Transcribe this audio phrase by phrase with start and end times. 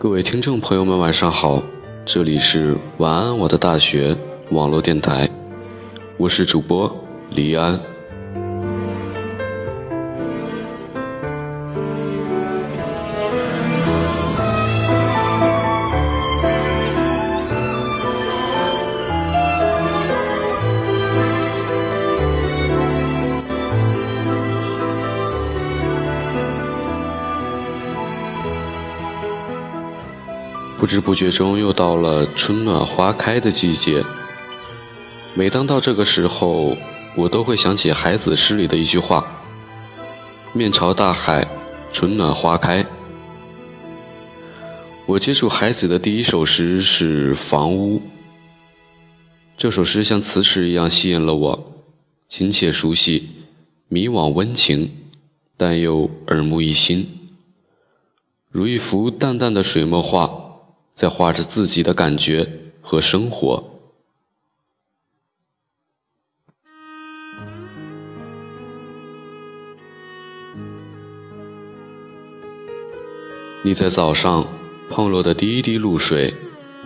[0.00, 1.62] 各位听众朋友们，晚上好，
[2.06, 4.16] 这里是晚安我的大学
[4.50, 5.28] 网络电台，
[6.16, 6.90] 我是主播
[7.28, 7.78] 李安。
[30.80, 34.02] 不知不觉中，又到了春暖花开的季节。
[35.34, 36.74] 每当到这个时候，
[37.14, 39.22] 我都会想起海子诗里的一句话
[40.54, 41.46] ：“面朝大海，
[41.92, 42.82] 春暖花开。”
[45.04, 47.98] 我接触海子的第一首诗是《房屋》。
[49.58, 51.74] 这首诗像磁石一样吸引了我，
[52.26, 53.28] 亲切熟悉，
[53.88, 54.90] 迷惘温情，
[55.58, 57.06] 但又耳目一新，
[58.50, 60.39] 如一幅淡淡的水墨画。
[61.00, 62.46] 在画着自己的感觉
[62.82, 63.64] 和生活。
[73.62, 74.46] 你在早上
[74.90, 76.34] 碰落的第一滴露水，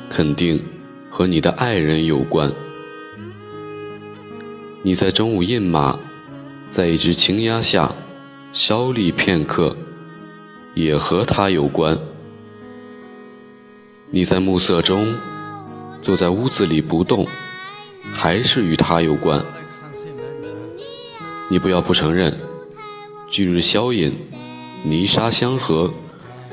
[0.09, 0.65] 肯定
[1.11, 2.53] 和你的爱人有关。
[4.85, 5.99] 你在中午饮马，
[6.71, 7.93] 在一只青鸭下
[8.53, 9.77] 消立片刻，
[10.75, 11.99] 也和他有关。
[14.11, 15.15] 你在暮色中
[16.03, 17.27] 坐在屋子里不动，
[18.13, 19.43] 还是与他有关？
[21.51, 22.37] 你不要不承认，
[23.31, 24.15] 巨日消隐，
[24.83, 25.93] 泥沙相合，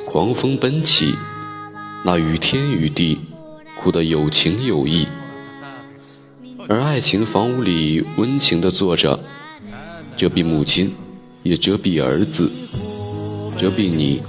[0.06, 1.16] 狂风奔起，
[2.04, 3.20] 那与天与地
[3.80, 5.08] 哭得有情有义。
[6.68, 9.20] 而爱情房屋里温情地坐着，
[10.18, 10.94] 遮蔽母亲，
[11.44, 12.50] 也遮蔽儿子，
[13.58, 14.22] 遮蔽你，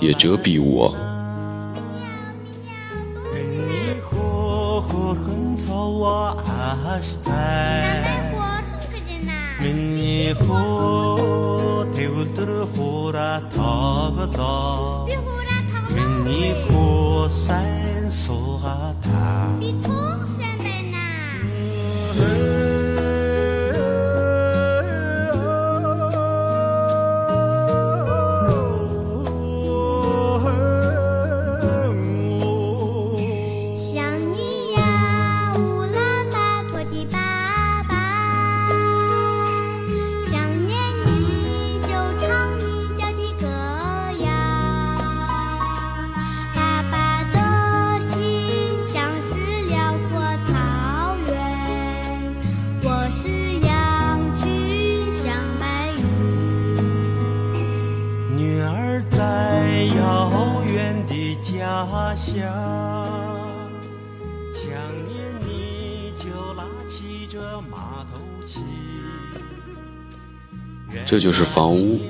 [0.00, 0.94] 也遮蔽我。
[6.70, 8.04] нааштай
[9.60, 15.06] миний хуу тэгүлдэр хуура тоглоо.
[15.06, 15.94] Би хуура тоглоо.
[15.96, 20.29] Миний хуу сайн суугаа та би туу
[71.06, 72.00] 这就是房屋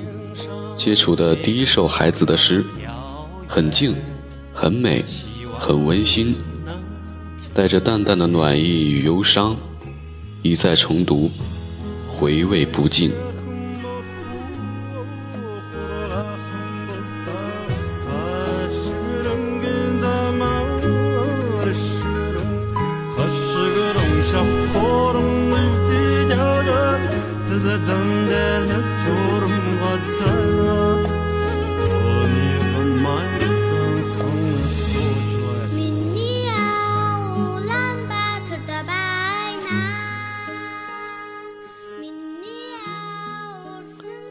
[0.77, 2.63] 接触的第一首孩子的诗，
[3.47, 3.95] 很静，
[4.53, 5.03] 很美，
[5.57, 6.35] 很温馨，
[7.53, 9.55] 带着淡淡的暖意与忧伤，
[10.43, 11.31] 一再重读，
[12.07, 13.11] 回味不尽。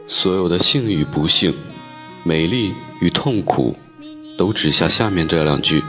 [0.07, 1.53] 所有的幸与不幸，
[2.23, 3.75] 美丽与痛苦，
[4.37, 5.83] 都指向下面这两句。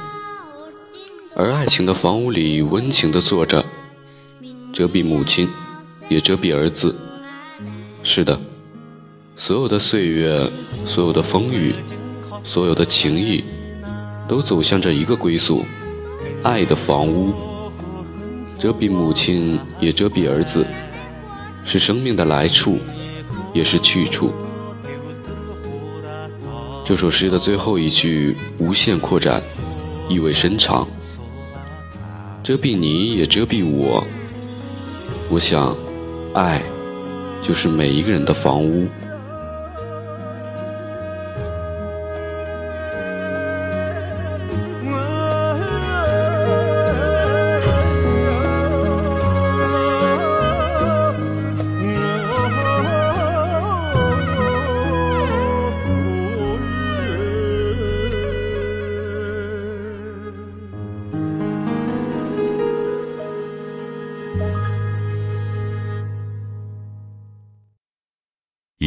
[1.35, 3.65] 而爱情的房屋里温情地坐着，
[4.73, 5.49] 遮蔽母亲，
[6.09, 6.95] 也遮蔽儿子。
[8.03, 8.39] 是的，
[9.37, 10.51] 所有的岁月，
[10.87, 11.75] 所有的风雨，
[12.45, 13.45] 所有的情谊，
[14.29, 15.65] 都走向这一个归宿——
[16.43, 17.33] 爱的房屋。
[18.59, 20.67] 遮蔽母亲，也遮蔽儿子，
[21.65, 22.79] 是生命的来处。
[23.55, 24.33] 也是去处。
[26.87, 29.43] 这首诗的最后一句无限扩展，
[30.09, 30.89] 意味深长。
[32.43, 34.03] 遮蔽你也遮蔽我。
[35.29, 35.77] 我想，
[36.33, 36.63] 爱，
[37.43, 38.89] 就是每一个人的房屋。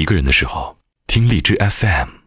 [0.05, 2.24] 一个人的时候，听荔枝 FM。